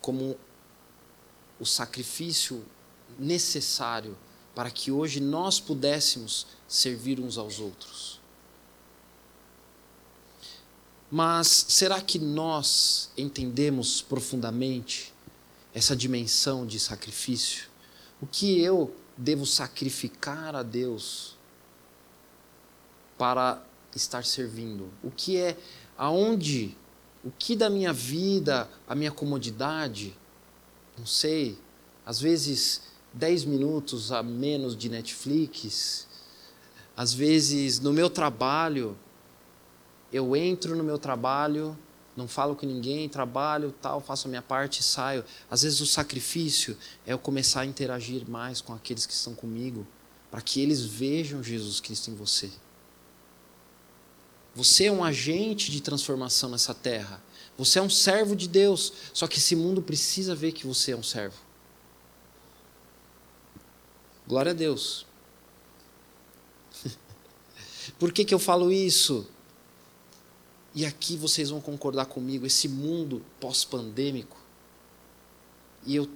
[0.00, 0.38] Como
[1.58, 2.64] o sacrifício
[3.18, 4.16] necessário
[4.58, 8.20] para que hoje nós pudéssemos servir uns aos outros.
[11.08, 15.14] Mas será que nós entendemos profundamente
[15.72, 17.68] essa dimensão de sacrifício?
[18.20, 21.36] O que eu devo sacrificar a Deus
[23.16, 24.92] para estar servindo?
[25.04, 25.56] O que é
[25.96, 26.76] aonde
[27.22, 30.16] o que da minha vida, a minha comodidade,
[30.98, 31.56] não sei,
[32.04, 36.06] às vezes 10 minutos a menos de Netflix,
[36.96, 38.96] às vezes no meu trabalho,
[40.12, 41.78] eu entro no meu trabalho,
[42.16, 45.24] não falo com ninguém, trabalho, tal, faço a minha parte e saio.
[45.48, 49.86] Às vezes o sacrifício é eu começar a interagir mais com aqueles que estão comigo,
[50.30, 52.50] para que eles vejam Jesus Cristo em você.
[54.54, 57.22] Você é um agente de transformação nessa terra.
[57.56, 58.92] Você é um servo de Deus.
[59.14, 61.36] Só que esse mundo precisa ver que você é um servo.
[64.28, 65.06] Glória a Deus.
[67.98, 69.26] Por que, que eu falo isso?
[70.74, 74.36] E aqui vocês vão concordar comigo, esse mundo pós-pandêmico,
[75.86, 76.06] e eu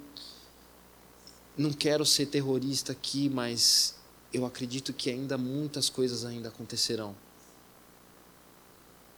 [1.56, 3.94] não quero ser terrorista aqui, mas
[4.30, 7.16] eu acredito que ainda muitas coisas ainda acontecerão.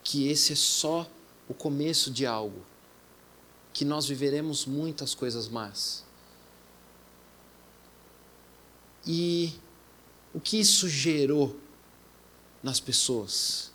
[0.04, 1.10] Que esse é só
[1.48, 2.64] o começo de algo,
[3.72, 6.03] que nós viveremos muitas coisas más.
[9.06, 9.52] E
[10.32, 11.56] o que isso gerou
[12.62, 13.70] nas pessoas?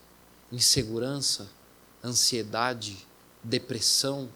[0.52, 1.50] Insegurança,
[2.04, 2.98] ansiedade,
[3.44, 4.30] depressão.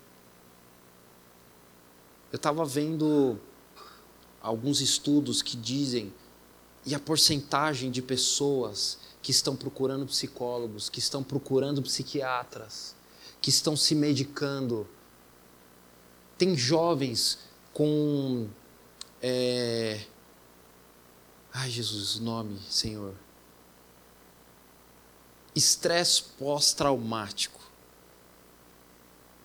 [2.32, 3.40] Eu estava vendo
[4.42, 6.14] alguns estudos que dizem
[6.86, 12.94] e a porcentagem de pessoas que estão procurando psicólogos, que estão procurando psiquiatras,
[13.42, 14.88] que estão se medicando.
[16.38, 17.40] Tem jovens
[17.72, 18.48] com.
[19.22, 20.06] É...
[21.54, 23.14] Ai, Jesus, nome, Senhor.
[25.56, 27.62] Estresse pós-traumático.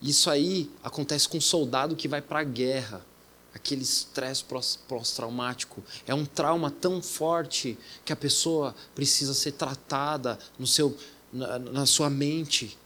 [0.00, 3.04] Isso aí acontece com um soldado que vai para a guerra.
[3.52, 4.42] Aquele estresse
[4.88, 10.96] pós-traumático é um trauma tão forte que a pessoa precisa ser tratada no seu,
[11.30, 12.78] na, na sua mente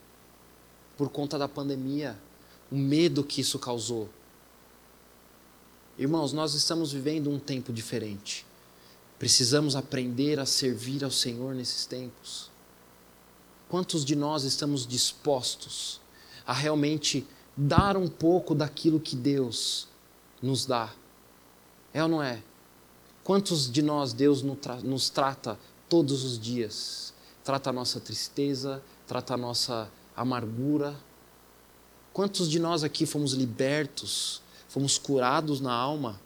[0.96, 2.18] por conta da pandemia,
[2.70, 4.08] o medo que isso causou.
[5.98, 8.46] Irmãos, nós estamos vivendo um tempo diferente.
[9.22, 12.50] Precisamos aprender a servir ao Senhor nesses tempos.
[13.68, 16.00] Quantos de nós estamos dispostos
[16.44, 17.24] a realmente
[17.56, 19.86] dar um pouco daquilo que Deus
[20.42, 20.92] nos dá?
[21.94, 22.42] É ou não é?
[23.22, 25.56] Quantos de nós Deus nos trata
[25.88, 27.14] todos os dias?
[27.44, 30.96] Trata a nossa tristeza, trata a nossa amargura.
[32.12, 36.20] Quantos de nós aqui fomos libertos, fomos curados na alma?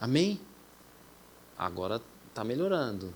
[0.00, 0.40] Amém?
[1.62, 3.14] Agora está melhorando.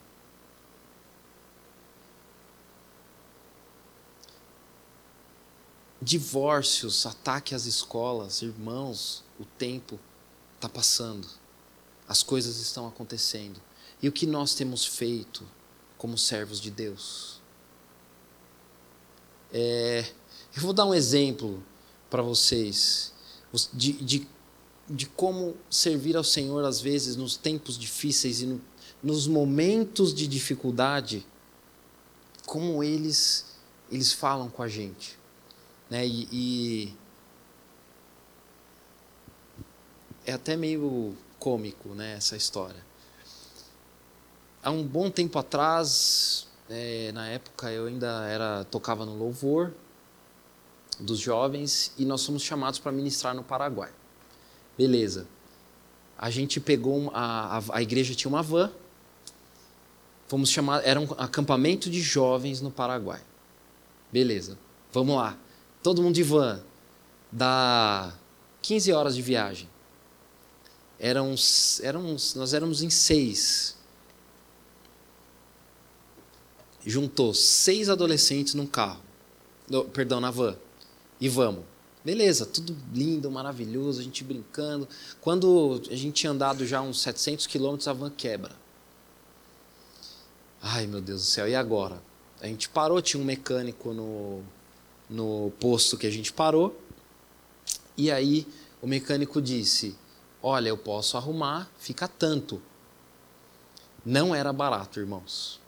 [6.00, 9.98] Divórcios, ataque às escolas, irmãos, o tempo
[10.54, 11.26] está passando,
[12.06, 13.60] as coisas estão acontecendo.
[14.00, 15.44] E o que nós temos feito
[15.98, 17.40] como servos de Deus?
[19.52, 20.08] É,
[20.54, 21.60] eu vou dar um exemplo
[22.08, 23.12] para vocês
[23.72, 24.28] de, de,
[24.88, 28.60] de, como servir ao Senhor, às vezes, nos tempos difíceis e no,
[29.02, 31.26] nos momentos de dificuldade,
[32.46, 33.46] como eles,
[33.90, 35.18] eles falam com a gente.
[35.90, 36.06] Né?
[36.06, 36.94] E, e
[40.24, 42.84] é até meio cômico né, essa história.
[44.62, 49.72] Há um bom tempo atrás, é, na época eu ainda era tocava no louvor
[50.98, 53.92] dos jovens e nós fomos chamados para ministrar no Paraguai.
[54.76, 55.26] Beleza.
[56.18, 58.70] A gente pegou a, a, a igreja tinha uma van.
[60.28, 63.20] Fomos chamados, era um acampamento de jovens no Paraguai.
[64.12, 64.58] Beleza.
[64.92, 65.36] Vamos lá.
[65.82, 66.62] Todo mundo de van.
[67.30, 68.12] Dá
[68.62, 69.68] 15 horas de viagem.
[70.98, 71.34] Eram,
[71.82, 73.76] eram, nós éramos em seis
[76.86, 79.02] juntou seis adolescentes num carro,
[79.92, 80.56] perdão, na van,
[81.20, 81.64] e vamos.
[82.06, 84.86] Beleza, tudo lindo, maravilhoso, a gente brincando.
[85.20, 88.54] Quando a gente tinha andado já uns 700 quilômetros, a van quebra.
[90.62, 92.00] Ai, meu Deus do céu, e agora?
[92.40, 94.40] A gente parou, tinha um mecânico no,
[95.10, 96.80] no posto que a gente parou,
[97.96, 98.46] e aí
[98.80, 99.96] o O mecânico disse:
[100.40, 102.62] Olha, eu posso arrumar, fica tanto.
[104.04, 105.60] Não era barato, irmãos.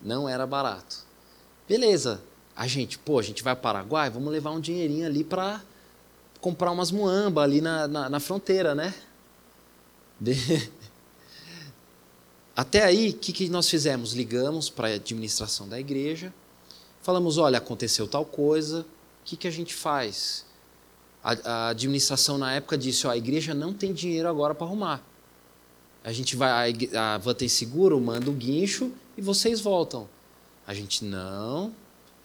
[0.00, 1.04] Não era barato.
[1.68, 2.22] Beleza.
[2.58, 5.62] A gente, pô, a gente vai para o Paraguai, vamos levar um dinheirinho ali para
[6.40, 8.92] comprar umas muamba ali na, na, na fronteira, né?
[10.20, 10.34] De...
[12.56, 14.12] Até aí, o que, que nós fizemos?
[14.12, 16.34] Ligamos para a administração da igreja,
[17.00, 18.84] falamos: olha, aconteceu tal coisa, o
[19.24, 20.44] que, que a gente faz?
[21.22, 25.00] A, a administração na época disse: ó, a igreja não tem dinheiro agora para arrumar.
[26.02, 30.08] A gente vai, a, a van tem seguro, manda o guincho e vocês voltam.
[30.66, 31.72] A gente, não,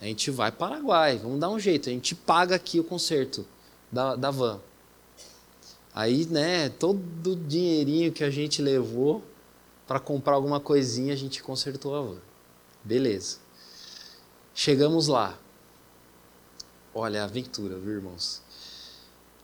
[0.04, 3.48] a gente vai para Paraguai, vamos dar um jeito, a gente paga aqui o conserto
[3.90, 4.60] da, da van.
[5.96, 9.24] Aí, né, todo o dinheirinho que a gente levou
[9.88, 12.18] para comprar alguma coisinha, a gente consertou a van.
[12.84, 13.38] Beleza.
[14.54, 15.40] Chegamos lá.
[16.94, 18.42] Olha a aventura, viu, irmãos?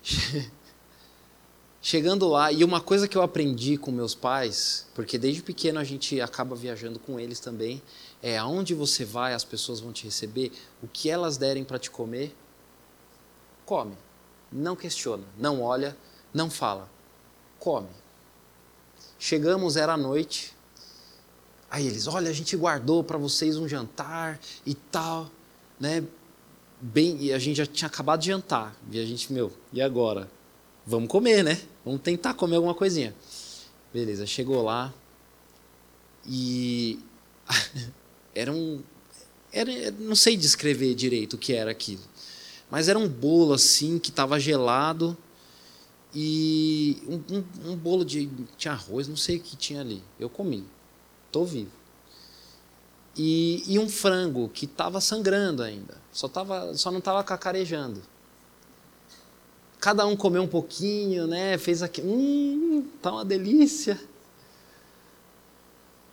[1.81, 5.85] Chegando lá, e uma coisa que eu aprendi com meus pais, porque desde pequeno a
[5.85, 7.81] gente acaba viajando com eles também,
[8.21, 10.51] é aonde você vai, as pessoas vão te receber,
[10.81, 12.35] o que elas derem para te comer,
[13.65, 13.95] come.
[14.51, 15.95] Não questiona, não olha,
[16.33, 16.89] não fala.
[17.59, 17.89] Come.
[19.17, 20.55] Chegamos, era noite.
[21.69, 25.29] Aí eles, olha, a gente guardou para vocês um jantar e tal,
[25.79, 26.03] né?
[26.81, 28.75] Bem, e a gente já tinha acabado de jantar.
[28.91, 30.29] E a gente, meu, e agora?
[30.85, 31.61] Vamos comer, né?
[31.85, 33.13] Vamos tentar comer alguma coisinha.
[33.93, 34.91] Beleza, chegou lá
[36.25, 36.99] e
[38.33, 38.81] era um
[39.51, 42.03] era, não sei descrever direito o que era aquilo.
[42.69, 45.17] Mas era um bolo assim que estava gelado
[46.13, 50.03] e um, um, um, bolo de tinha arroz, não sei o que tinha ali.
[50.19, 50.63] Eu comi,
[51.31, 51.71] tô vivo.
[53.17, 58.01] E, e um frango que estava sangrando ainda, só tava, só não estava cacarejando.
[59.79, 61.57] Cada um comeu um pouquinho, né?
[61.57, 63.99] Fez aqui, hum, tá uma delícia.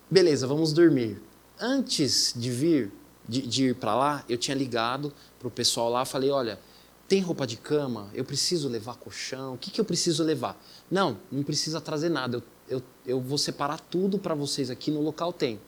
[0.09, 1.21] Beleza, vamos dormir.
[1.59, 2.91] Antes de vir,
[3.27, 6.59] de, de ir para lá, eu tinha ligado para o pessoal lá, falei, olha,
[7.07, 8.09] tem roupa de cama?
[8.13, 9.53] Eu preciso levar colchão?
[9.53, 10.61] O que, que eu preciso levar?
[10.91, 12.37] Não, não precisa trazer nada.
[12.37, 12.43] Eu,
[12.77, 15.59] eu, eu vou separar tudo para vocês aqui no local tem.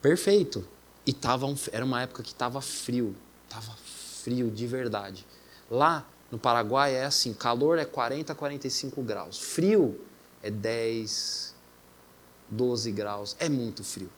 [0.00, 0.66] Perfeito.
[1.04, 3.14] E tava um, era uma época que estava frio.
[3.48, 3.72] Tava
[4.22, 5.26] frio de verdade.
[5.70, 9.38] Lá no Paraguai é assim, calor é 40, 45 graus.
[9.38, 10.00] Frio
[10.42, 11.54] é 10,
[12.48, 13.36] 12 graus.
[13.38, 14.10] É muito frio.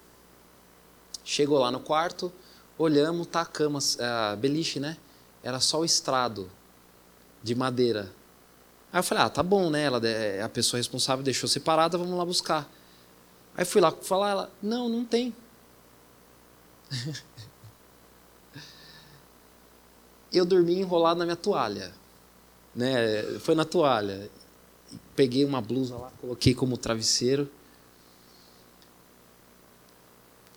[1.25, 2.31] Chegou lá no quarto,
[2.77, 4.99] olhamos, tá a cama, a beliche, né?
[5.43, 6.51] Era só o estrado
[7.43, 8.12] de madeira.
[8.93, 9.85] Aí eu falei, ah, tá bom, né?
[9.85, 12.70] Ela, é a pessoa responsável deixou separada, vamos lá buscar.
[13.57, 15.35] Aí fui lá falar, ela, não, não tem.
[20.33, 21.95] eu dormi enrolado na minha toalha.
[22.75, 23.22] Né?
[23.41, 24.31] Foi na toalha.
[25.16, 27.51] Peguei uma blusa lá, coloquei como travesseiro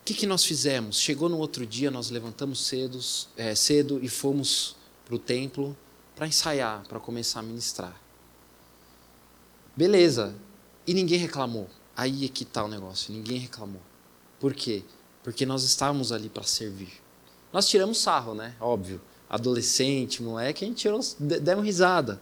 [0.08, 0.98] que, que nós fizemos?
[0.98, 2.98] Chegou no outro dia, nós levantamos cedo,
[3.36, 5.76] é, cedo e fomos para o templo
[6.16, 8.02] para ensaiar, para começar a ministrar.
[9.76, 10.34] Beleza.
[10.88, 11.70] E ninguém reclamou.
[11.94, 13.14] Aí é que está o negócio.
[13.14, 13.82] Ninguém reclamou.
[14.40, 14.82] Por quê?
[15.24, 17.02] Porque nós estávamos ali para servir.
[17.52, 18.56] Nós tiramos sarro, né?
[18.62, 19.02] Óbvio.
[19.30, 22.22] Adolescente, moleque, a gente tirou, demos risada.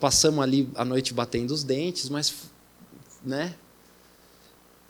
[0.00, 2.34] Passamos ali a noite batendo os dentes, mas,
[3.22, 3.54] né?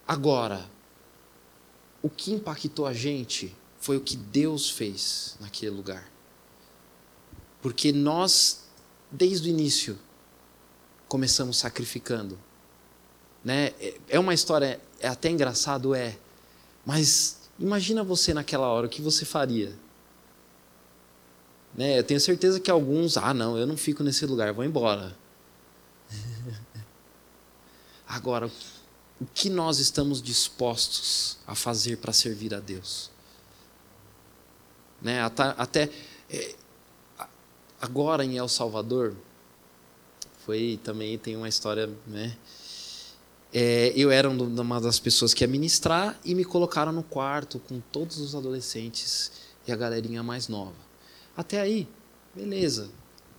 [0.07, 0.71] Agora,
[2.03, 6.11] o que impactou a gente foi o que Deus fez naquele lugar.
[7.61, 8.65] Porque nós,
[9.11, 9.99] desde o início,
[11.07, 12.39] começamos sacrificando.
[13.45, 13.73] Né?
[14.09, 16.19] É uma história, é até engraçado, é.
[16.85, 19.73] Mas imagina você naquela hora, o que você faria?
[21.75, 21.99] Né?
[21.99, 25.17] Eu tenho certeza que alguns, ah, não, eu não fico nesse lugar, vou embora.
[28.07, 28.51] Agora,
[29.23, 33.09] o que nós estamos dispostos a fazer para servir a Deus.
[35.01, 35.23] Né?
[35.23, 35.91] Até, até
[36.29, 36.55] é,
[37.81, 39.15] agora em El Salvador,
[40.45, 42.37] foi também tem uma história, né?
[43.55, 47.81] É, eu era uma das pessoas que ia ministrar e me colocaram no quarto com
[47.93, 49.31] todos os adolescentes
[49.67, 50.75] e a galerinha mais nova.
[51.37, 51.87] Até aí,
[52.35, 52.91] beleza.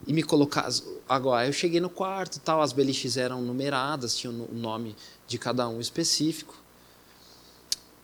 [0.06, 0.70] E me colocar.
[1.10, 4.96] Agora, eu cheguei no quarto, tal, as beliches eram numeradas, tinham o nome
[5.34, 6.56] de cada um específico.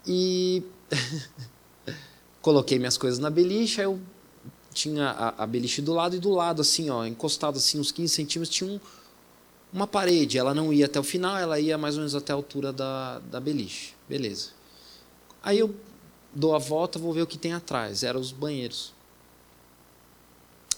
[0.06, 0.64] E
[2.42, 4.00] coloquei minhas coisas na beliche, aí eu
[4.74, 8.14] tinha a, a, beliche do lado e do lado, assim, ó, encostado assim, uns 15
[8.14, 8.80] centímetros, tinha um,
[9.72, 10.40] uma parede.
[10.40, 13.20] Ela não ia até o final, ela ia mais ou menos até a altura da,
[13.20, 13.94] da beliche.
[14.08, 14.50] Beleza.
[15.44, 15.76] Aí eu
[16.34, 18.02] dou a volta, vou ver o que tem atrás.
[18.04, 18.92] Eram os banheiros.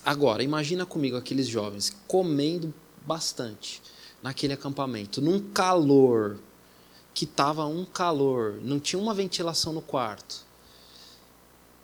[0.03, 2.73] agora, imagina comigo aqueles jovens comendo
[3.05, 3.81] bastante
[4.21, 6.37] naquele acampamento, num calor
[7.13, 10.45] que tava um calor, não tinha uma ventilação no quarto.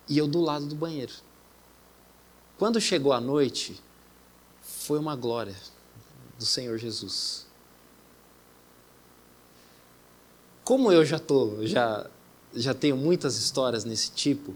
[0.08, 1.14] E eu do lado do banheiro.
[2.58, 3.82] Quando chegou a noite,
[4.62, 5.56] foi uma glória
[6.38, 7.46] do Senhor Jesus.
[10.64, 12.10] Como eu já tô, já
[12.54, 14.54] já tenho muitas histórias nesse tipo,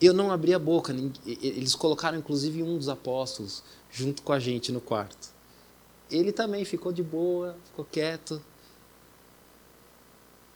[0.00, 0.94] eu não abri a boca.
[1.26, 5.28] Eles colocaram inclusive um dos apóstolos junto com a gente no quarto.
[6.10, 8.42] Ele também ficou de boa, ficou quieto.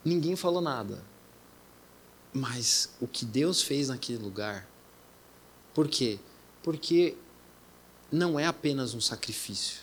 [0.05, 1.03] Ninguém falou nada.
[2.33, 4.69] Mas o que Deus fez naquele lugar,
[5.73, 6.19] por quê?
[6.63, 7.17] Porque
[8.11, 9.83] não é apenas um sacrifício.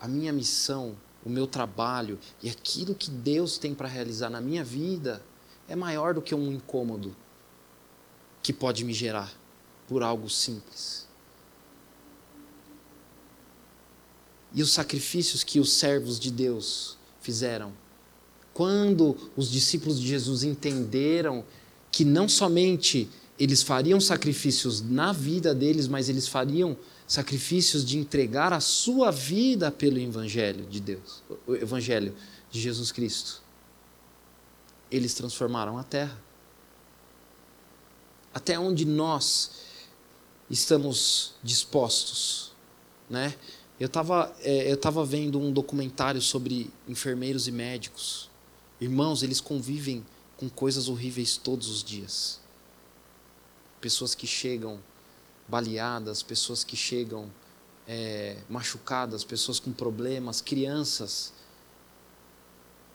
[0.00, 4.64] A minha missão, o meu trabalho e aquilo que Deus tem para realizar na minha
[4.64, 5.22] vida
[5.68, 7.14] é maior do que um incômodo
[8.42, 9.32] que pode me gerar
[9.86, 11.06] por algo simples.
[14.54, 17.72] E os sacrifícios que os servos de Deus fizeram,
[18.52, 21.44] quando os discípulos de Jesus entenderam
[21.90, 26.76] que não somente eles fariam sacrifícios na vida deles, mas eles fariam
[27.06, 32.14] sacrifícios de entregar a sua vida pelo evangelho de Deus, o evangelho
[32.50, 33.42] de Jesus Cristo.
[34.90, 36.16] Eles transformaram a terra.
[38.32, 39.50] Até onde nós
[40.48, 42.52] estamos dispostos,
[43.08, 43.34] né?
[43.82, 48.30] Eu estava é, eu tava vendo um documentário sobre enfermeiros e médicos.
[48.80, 50.06] Irmãos, eles convivem
[50.36, 52.38] com coisas horríveis todos os dias.
[53.80, 54.78] Pessoas que chegam
[55.48, 57.28] baleadas, pessoas que chegam
[57.88, 61.32] é, machucadas, pessoas com problemas, crianças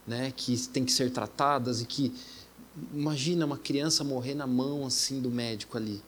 [0.06, 2.14] né, que têm que ser tratadas e que
[2.94, 6.02] imagina uma criança morrer na mão assim do médico ali.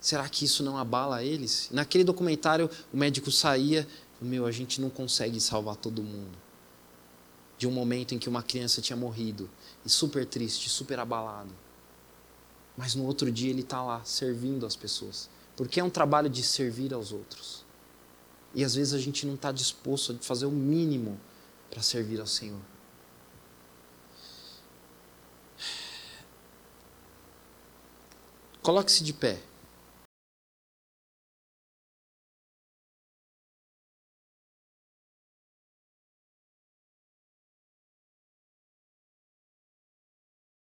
[0.00, 1.68] Será que isso não abala eles?
[1.70, 3.86] Naquele documentário, o médico saía,
[4.20, 6.36] meu, a gente não consegue salvar todo mundo.
[7.58, 9.50] De um momento em que uma criança tinha morrido,
[9.84, 11.50] e super triste, super abalado.
[12.76, 16.42] Mas no outro dia ele está lá servindo as pessoas, porque é um trabalho de
[16.42, 17.64] servir aos outros.
[18.54, 21.20] E às vezes a gente não está disposto a fazer o mínimo
[21.70, 22.60] para servir ao Senhor.
[28.62, 29.49] Coloque-se de pé.